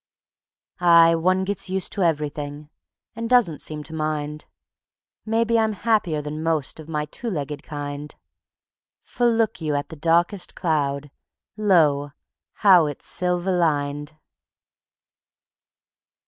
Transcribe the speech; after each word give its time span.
Aye, 0.79 1.13
one 1.13 1.43
gets 1.43 1.69
used 1.69 1.91
to 1.91 2.01
everything, 2.01 2.71
And 3.15 3.29
doesn't 3.29 3.61
seem 3.61 3.83
to 3.83 3.93
mind; 3.93 4.47
Maybe 5.27 5.59
I'm 5.59 5.73
happier 5.73 6.23
than 6.23 6.41
most 6.41 6.79
Of 6.79 6.89
my 6.89 7.05
two 7.05 7.29
legged 7.29 7.61
kind; 7.61 8.15
For 9.03 9.27
look 9.27 9.61
you 9.61 9.75
at 9.75 9.89
the 9.89 9.95
darkest 9.95 10.55
cloud, 10.55 11.11
Lo! 11.55 12.13
how 12.65 12.87
it's 12.87 13.05
silver 13.05 13.51
lined. 13.55 14.15